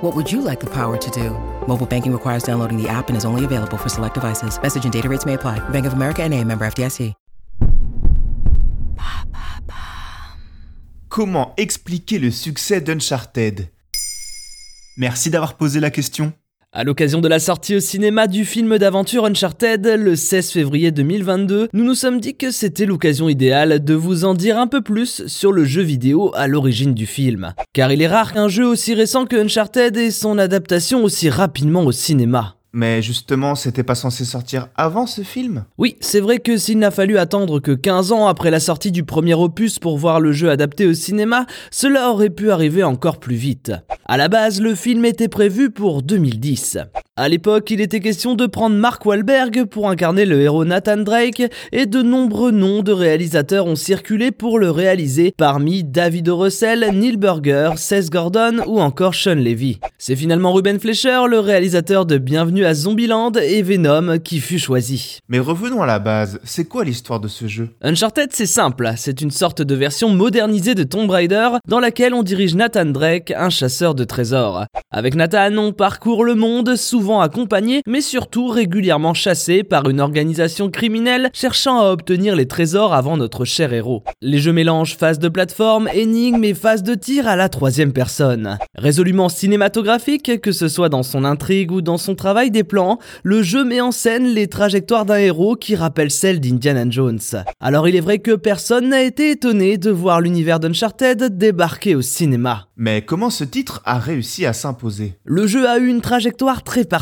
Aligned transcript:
What 0.00 0.16
would 0.16 0.32
you 0.32 0.40
like 0.40 0.60
the 0.60 0.70
power 0.70 0.96
to 0.96 1.10
do? 1.10 1.30
Mobile 1.66 1.86
banking 1.86 2.12
requires 2.12 2.42
downloading 2.42 2.76
the 2.82 2.88
app 2.88 3.08
and 3.08 3.16
is 3.16 3.24
only 3.24 3.44
available 3.44 3.76
for 3.76 3.88
select 3.88 4.14
devices. 4.14 4.60
Message 4.60 4.84
and 4.84 4.92
data 4.92 5.08
rates 5.08 5.24
may 5.24 5.34
apply. 5.34 5.58
Bank 5.70 5.86
of 5.86 5.92
America 5.92 6.22
and 6.22 6.34
a 6.34 6.42
member 6.44 6.66
FDIC. 6.66 7.14
Comment 11.10 11.52
expliquer 11.56 12.20
le 12.20 12.30
succès 12.30 12.80
d'Uncharted? 12.80 13.68
Merci 14.96 15.28
d'avoir 15.28 15.56
posé 15.56 15.80
la 15.80 15.90
question. 15.90 16.32
À 16.72 16.84
l'occasion 16.84 17.20
de 17.20 17.26
la 17.26 17.40
sortie 17.40 17.74
au 17.74 17.80
cinéma 17.80 18.28
du 18.28 18.44
film 18.44 18.78
d'aventure 18.78 19.24
Uncharted 19.24 19.84
le 19.84 20.14
16 20.14 20.52
février 20.52 20.92
2022, 20.92 21.68
nous 21.72 21.84
nous 21.84 21.96
sommes 21.96 22.20
dit 22.20 22.36
que 22.36 22.52
c'était 22.52 22.86
l'occasion 22.86 23.28
idéale 23.28 23.82
de 23.82 23.94
vous 23.94 24.24
en 24.24 24.34
dire 24.34 24.56
un 24.56 24.68
peu 24.68 24.80
plus 24.80 25.26
sur 25.26 25.50
le 25.50 25.64
jeu 25.64 25.82
vidéo 25.82 26.30
à 26.36 26.46
l'origine 26.46 26.94
du 26.94 27.06
film. 27.06 27.54
Car 27.72 27.90
il 27.90 28.02
est 28.02 28.06
rare 28.06 28.32
qu'un 28.32 28.46
jeu 28.46 28.64
aussi 28.64 28.94
récent 28.94 29.26
que 29.26 29.34
Uncharted 29.34 29.96
ait 29.96 30.12
son 30.12 30.38
adaptation 30.38 31.02
aussi 31.02 31.28
rapidement 31.28 31.84
au 31.84 31.90
cinéma. 31.90 32.59
Mais 32.72 33.02
justement, 33.02 33.54
c'était 33.54 33.82
pas 33.82 33.94
censé 33.94 34.24
sortir 34.24 34.68
avant 34.76 35.06
ce 35.06 35.22
film? 35.22 35.64
Oui, 35.76 35.96
c'est 36.00 36.20
vrai 36.20 36.38
que 36.38 36.56
s'il 36.56 36.78
n'a 36.78 36.90
fallu 36.90 37.18
attendre 37.18 37.58
que 37.58 37.72
15 37.72 38.12
ans 38.12 38.28
après 38.28 38.50
la 38.50 38.60
sortie 38.60 38.92
du 38.92 39.04
premier 39.04 39.34
opus 39.34 39.78
pour 39.78 39.98
voir 39.98 40.20
le 40.20 40.32
jeu 40.32 40.50
adapté 40.50 40.86
au 40.86 40.94
cinéma, 40.94 41.46
cela 41.70 42.10
aurait 42.10 42.30
pu 42.30 42.50
arriver 42.50 42.84
encore 42.84 43.18
plus 43.18 43.34
vite. 43.34 43.72
À 44.06 44.16
la 44.16 44.28
base, 44.28 44.60
le 44.60 44.74
film 44.74 45.04
était 45.04 45.28
prévu 45.28 45.70
pour 45.70 46.02
2010. 46.02 46.78
À 47.20 47.28
l'époque, 47.28 47.70
il 47.70 47.82
était 47.82 48.00
question 48.00 48.34
de 48.34 48.46
prendre 48.46 48.76
Mark 48.76 49.04
Wahlberg 49.04 49.66
pour 49.66 49.90
incarner 49.90 50.24
le 50.24 50.40
héros 50.40 50.64
Nathan 50.64 50.96
Drake 50.96 51.42
et 51.70 51.84
de 51.84 52.00
nombreux 52.00 52.50
noms 52.50 52.82
de 52.82 52.92
réalisateurs 52.92 53.66
ont 53.66 53.76
circulé 53.76 54.30
pour 54.30 54.58
le 54.58 54.70
réaliser, 54.70 55.34
parmi 55.36 55.84
David 55.84 56.30
O. 56.30 56.38
Russell, 56.38 56.92
Neil 56.94 57.18
Burger, 57.18 57.72
Seth 57.76 58.08
Gordon 58.08 58.62
ou 58.66 58.80
encore 58.80 59.14
Sean 59.14 59.34
Levy. 59.34 59.80
C'est 59.98 60.16
finalement 60.16 60.54
Ruben 60.54 60.80
Fleischer, 60.80 61.24
le 61.28 61.40
réalisateur 61.40 62.06
de 62.06 62.16
Bienvenue 62.16 62.64
à 62.64 62.72
Zombieland 62.72 63.32
et 63.32 63.60
Venom 63.60 64.18
qui 64.18 64.40
fut 64.40 64.58
choisi. 64.58 65.18
Mais 65.28 65.40
revenons 65.40 65.82
à 65.82 65.86
la 65.86 65.98
base, 65.98 66.40
c'est 66.42 66.64
quoi 66.64 66.84
l'histoire 66.84 67.20
de 67.20 67.28
ce 67.28 67.46
jeu? 67.46 67.68
Uncharted, 67.82 68.30
c'est 68.32 68.46
simple, 68.46 68.94
c'est 68.96 69.20
une 69.20 69.30
sorte 69.30 69.60
de 69.60 69.74
version 69.74 70.08
modernisée 70.08 70.74
de 70.74 70.84
Tomb 70.84 71.10
Raider 71.10 71.50
dans 71.68 71.80
laquelle 71.80 72.14
on 72.14 72.22
dirige 72.22 72.54
Nathan 72.54 72.86
Drake, 72.86 73.30
un 73.36 73.50
chasseur 73.50 73.94
de 73.94 74.04
trésors. 74.04 74.64
Avec 74.90 75.14
Nathan, 75.14 75.54
on 75.58 75.72
parcourt 75.74 76.24
le 76.24 76.34
monde, 76.34 76.76
souvent 76.76 77.09
accompagné, 77.18 77.82
mais 77.86 78.02
surtout 78.02 78.46
régulièrement 78.48 79.14
chassé 79.14 79.64
par 79.64 79.88
une 79.88 80.00
organisation 80.00 80.70
criminelle 80.70 81.30
cherchant 81.32 81.80
à 81.80 81.90
obtenir 81.90 82.36
les 82.36 82.46
trésors 82.46 82.94
avant 82.94 83.16
notre 83.16 83.44
cher 83.44 83.72
héros. 83.72 84.04
Les 84.20 84.38
jeux 84.38 84.52
mélangent 84.52 84.96
phase 84.96 85.18
de 85.18 85.28
plateforme, 85.28 85.88
énigmes 85.92 86.44
et 86.44 86.54
phase 86.54 86.82
de 86.82 86.94
tir 86.94 87.26
à 87.26 87.36
la 87.36 87.48
troisième 87.48 87.92
personne. 87.92 88.58
Résolument 88.76 89.28
cinématographique, 89.28 90.40
que 90.40 90.52
ce 90.52 90.68
soit 90.68 90.90
dans 90.90 91.02
son 91.02 91.24
intrigue 91.24 91.72
ou 91.72 91.80
dans 91.80 91.98
son 91.98 92.14
travail 92.14 92.50
des 92.50 92.64
plans, 92.64 92.98
le 93.22 93.42
jeu 93.42 93.64
met 93.64 93.80
en 93.80 93.92
scène 93.92 94.26
les 94.26 94.46
trajectoires 94.46 95.06
d'un 95.06 95.16
héros 95.16 95.56
qui 95.56 95.74
rappellent 95.74 96.10
celles 96.10 96.40
d'Indiana 96.40 96.84
Jones. 96.88 97.18
Alors 97.60 97.88
il 97.88 97.96
est 97.96 98.00
vrai 98.00 98.18
que 98.18 98.32
personne 98.32 98.90
n'a 98.90 99.02
été 99.02 99.30
étonné 99.30 99.78
de 99.78 99.90
voir 99.90 100.20
l'univers 100.20 100.60
d'Uncharted 100.60 101.36
débarquer 101.38 101.94
au 101.94 102.02
cinéma. 102.02 102.66
Mais 102.76 103.02
comment 103.02 103.30
ce 103.30 103.44
titre 103.44 103.82
a 103.84 103.98
réussi 103.98 104.46
à 104.46 104.52
s'imposer? 104.52 105.14
Le 105.24 105.46
jeu 105.46 105.68
a 105.68 105.78
eu 105.78 105.88
une 105.88 106.00
trajectoire 106.00 106.62
très 106.62 106.84
particulière. 106.84 106.99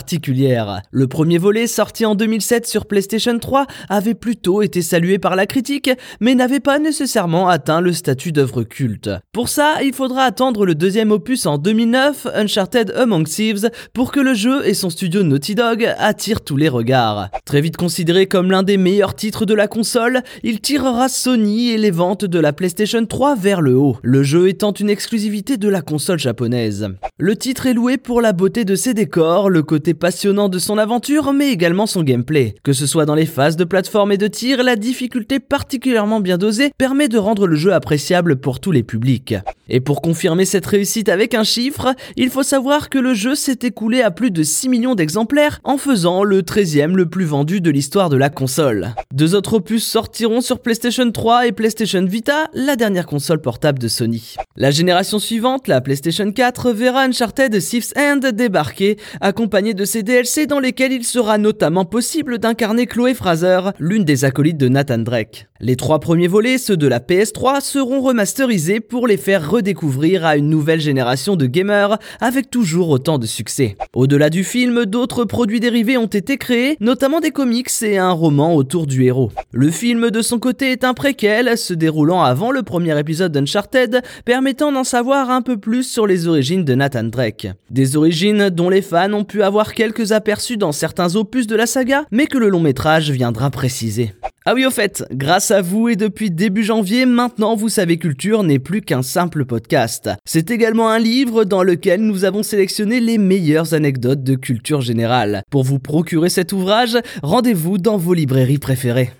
Le 0.90 1.06
premier 1.06 1.38
volet, 1.38 1.66
sorti 1.66 2.04
en 2.04 2.14
2007 2.14 2.66
sur 2.66 2.86
PlayStation 2.86 3.38
3, 3.38 3.66
avait 3.88 4.14
plutôt 4.14 4.62
été 4.62 4.82
salué 4.82 5.18
par 5.18 5.36
la 5.36 5.46
critique, 5.46 5.90
mais 6.20 6.34
n'avait 6.34 6.60
pas 6.60 6.78
nécessairement 6.78 7.48
atteint 7.48 7.80
le 7.80 7.92
statut 7.92 8.32
d'œuvre 8.32 8.62
culte. 8.62 9.10
Pour 9.32 9.48
ça, 9.48 9.82
il 9.82 9.92
faudra 9.92 10.22
attendre 10.22 10.66
le 10.66 10.74
deuxième 10.74 11.10
opus 11.10 11.46
en 11.46 11.58
2009, 11.58 12.26
Uncharted 12.34 12.92
Among 12.96 13.26
Thieves, 13.26 13.70
pour 13.92 14.12
que 14.12 14.20
le 14.20 14.34
jeu 14.34 14.66
et 14.66 14.74
son 14.74 14.90
studio 14.90 15.22
Naughty 15.22 15.54
Dog 15.54 15.94
attirent 15.98 16.42
tous 16.42 16.56
les 16.56 16.68
regards. 16.68 17.30
Très 17.44 17.60
vite 17.60 17.76
considéré 17.76 18.26
comme 18.26 18.50
l'un 18.50 18.62
des 18.62 18.76
meilleurs 18.76 19.14
titres 19.14 19.46
de 19.46 19.54
la 19.54 19.68
console, 19.68 20.22
il 20.42 20.60
tirera 20.60 21.08
Sony 21.08 21.70
et 21.70 21.78
les 21.78 21.90
ventes 21.90 22.24
de 22.24 22.38
la 22.38 22.52
PlayStation 22.52 23.04
3 23.04 23.36
vers 23.36 23.60
le 23.60 23.76
haut, 23.76 23.96
le 24.02 24.22
jeu 24.22 24.48
étant 24.48 24.72
une 24.72 24.90
exclusivité 24.90 25.56
de 25.56 25.68
la 25.68 25.82
console 25.82 26.18
japonaise. 26.18 26.88
Le 27.18 27.36
titre 27.36 27.66
est 27.66 27.74
loué 27.74 27.98
pour 27.98 28.20
la 28.20 28.32
beauté 28.32 28.64
de 28.64 28.74
ses 28.74 28.94
décors, 28.94 29.50
le 29.50 29.62
côté 29.62 29.77
passionnant 29.94 30.48
de 30.48 30.58
son 30.58 30.78
aventure, 30.78 31.32
mais 31.32 31.50
également 31.50 31.86
son 31.86 32.02
gameplay. 32.02 32.54
Que 32.62 32.72
ce 32.72 32.86
soit 32.86 33.06
dans 33.06 33.14
les 33.14 33.26
phases 33.26 33.56
de 33.56 33.64
plateforme 33.64 34.12
et 34.12 34.16
de 34.16 34.26
tir, 34.26 34.62
la 34.62 34.76
difficulté 34.76 35.40
particulièrement 35.40 36.20
bien 36.20 36.38
dosée 36.38 36.72
permet 36.78 37.08
de 37.08 37.18
rendre 37.18 37.46
le 37.46 37.56
jeu 37.56 37.72
appréciable 37.72 38.36
pour 38.36 38.60
tous 38.60 38.72
les 38.72 38.82
publics. 38.82 39.34
Et 39.68 39.80
pour 39.80 40.00
confirmer 40.00 40.44
cette 40.44 40.66
réussite 40.66 41.08
avec 41.08 41.34
un 41.34 41.44
chiffre, 41.44 41.94
il 42.16 42.30
faut 42.30 42.42
savoir 42.42 42.88
que 42.88 42.98
le 42.98 43.14
jeu 43.14 43.34
s'est 43.34 43.58
écoulé 43.62 44.00
à 44.02 44.10
plus 44.10 44.30
de 44.30 44.42
6 44.42 44.68
millions 44.68 44.94
d'exemplaires 44.94 45.60
en 45.64 45.76
faisant 45.76 46.24
le 46.24 46.42
13e 46.42 46.94
le 46.94 47.06
plus 47.06 47.24
vendu 47.24 47.60
de 47.60 47.70
l'histoire 47.70 48.08
de 48.08 48.16
la 48.16 48.30
console. 48.30 48.94
Deux 49.18 49.34
autres 49.34 49.54
opus 49.54 49.84
sortiront 49.84 50.40
sur 50.40 50.60
PlayStation 50.60 51.10
3 51.10 51.48
et 51.48 51.50
PlayStation 51.50 52.04
Vita, 52.04 52.48
la 52.54 52.76
dernière 52.76 53.04
console 53.04 53.40
portable 53.40 53.80
de 53.80 53.88
Sony. 53.88 54.36
La 54.56 54.70
génération 54.70 55.18
suivante, 55.18 55.66
la 55.66 55.80
PlayStation 55.80 56.30
4, 56.30 56.70
verra 56.70 57.02
Uncharted 57.02 57.50
Thief's 57.60 57.92
End 57.96 58.20
débarquer, 58.32 58.96
accompagné 59.20 59.74
de 59.74 59.84
ses 59.84 60.04
DLC 60.04 60.46
dans 60.46 60.60
lesquels 60.60 60.92
il 60.92 61.02
sera 61.02 61.36
notamment 61.36 61.84
possible 61.84 62.38
d'incarner 62.38 62.86
Chloé 62.86 63.12
Fraser, 63.12 63.72
l'une 63.80 64.04
des 64.04 64.24
acolytes 64.24 64.56
de 64.56 64.68
Nathan 64.68 64.98
Drake. 64.98 65.48
Les 65.60 65.74
trois 65.74 65.98
premiers 65.98 66.28
volets, 66.28 66.56
ceux 66.56 66.76
de 66.76 66.86
la 66.86 67.00
PS3, 67.00 67.60
seront 67.60 68.00
remasterisés 68.00 68.78
pour 68.78 69.08
les 69.08 69.16
faire 69.16 69.50
redécouvrir 69.50 70.24
à 70.24 70.36
une 70.36 70.48
nouvelle 70.48 70.80
génération 70.80 71.34
de 71.34 71.46
gamers 71.46 71.98
avec 72.20 72.50
toujours 72.50 72.90
autant 72.90 73.18
de 73.18 73.26
succès. 73.26 73.76
Au-delà 73.92 74.30
du 74.30 74.44
film, 74.44 74.84
d'autres 74.84 75.24
produits 75.24 75.58
dérivés 75.58 75.96
ont 75.96 76.06
été 76.06 76.36
créés, 76.36 76.76
notamment 76.78 77.18
des 77.18 77.32
comics 77.32 77.70
et 77.82 77.98
un 77.98 78.12
roman 78.12 78.54
autour 78.54 78.86
du 78.86 79.07
Le 79.52 79.70
film 79.70 80.10
de 80.10 80.22
son 80.22 80.38
côté 80.38 80.72
est 80.72 80.84
un 80.84 80.94
préquel, 80.94 81.56
se 81.56 81.74
déroulant 81.74 82.22
avant 82.22 82.50
le 82.50 82.62
premier 82.62 82.98
épisode 82.98 83.32
d'Uncharted, 83.32 84.02
permettant 84.24 84.72
d'en 84.72 84.84
savoir 84.84 85.30
un 85.30 85.42
peu 85.42 85.56
plus 85.56 85.84
sur 85.84 86.06
les 86.06 86.28
origines 86.28 86.64
de 86.64 86.74
Nathan 86.74 87.04
Drake. 87.04 87.48
Des 87.70 87.96
origines 87.96 88.50
dont 88.50 88.68
les 88.68 88.82
fans 88.82 89.12
ont 89.12 89.24
pu 89.24 89.42
avoir 89.42 89.72
quelques 89.72 90.12
aperçus 90.12 90.56
dans 90.56 90.72
certains 90.72 91.16
opus 91.16 91.46
de 91.46 91.56
la 91.56 91.66
saga, 91.66 92.04
mais 92.10 92.26
que 92.26 92.38
le 92.38 92.48
long 92.48 92.60
métrage 92.60 93.10
viendra 93.10 93.50
préciser. 93.50 94.14
Ah 94.50 94.54
oui, 94.54 94.64
au 94.64 94.70
fait, 94.70 95.04
grâce 95.12 95.50
à 95.50 95.60
vous 95.60 95.90
et 95.90 95.96
depuis 95.96 96.30
début 96.30 96.64
janvier, 96.64 97.04
maintenant 97.04 97.54
Vous 97.54 97.68
savez 97.68 97.98
Culture 97.98 98.44
n'est 98.44 98.58
plus 98.58 98.80
qu'un 98.80 99.02
simple 99.02 99.44
podcast. 99.44 100.08
C'est 100.24 100.50
également 100.50 100.88
un 100.88 100.98
livre 100.98 101.44
dans 101.44 101.62
lequel 101.62 102.00
nous 102.00 102.24
avons 102.24 102.42
sélectionné 102.42 102.98
les 102.98 103.18
meilleures 103.18 103.74
anecdotes 103.74 104.22
de 104.22 104.36
culture 104.36 104.80
générale. 104.80 105.42
Pour 105.50 105.64
vous 105.64 105.78
procurer 105.78 106.30
cet 106.30 106.54
ouvrage, 106.54 106.96
rendez-vous 107.22 107.76
dans 107.76 107.98
vos 107.98 108.14
librairies 108.14 108.56
préférées. 108.56 109.12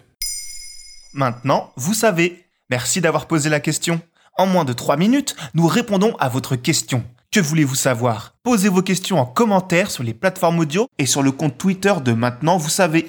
Maintenant, 1.12 1.74
vous 1.76 1.92
savez. 1.92 2.46
Merci 2.70 3.02
d'avoir 3.02 3.26
posé 3.26 3.50
la 3.50 3.60
question. 3.60 4.00
En 4.38 4.46
moins 4.46 4.64
de 4.64 4.72
3 4.72 4.96
minutes, 4.96 5.36
nous 5.52 5.66
répondons 5.66 6.16
à 6.20 6.30
votre 6.30 6.56
question. 6.56 7.04
Que 7.30 7.40
voulez-vous 7.40 7.74
savoir? 7.74 8.34
Posez 8.44 8.70
vos 8.70 8.80
questions 8.80 9.18
en 9.18 9.26
commentaire 9.26 9.90
sur 9.90 10.04
les 10.04 10.14
plateformes 10.14 10.60
audio 10.60 10.88
et 10.96 11.04
sur 11.04 11.22
le 11.22 11.32
compte 11.32 11.58
Twitter 11.58 11.92
de 12.02 12.12
Maintenant, 12.12 12.56
vous 12.56 12.70
savez. 12.70 13.08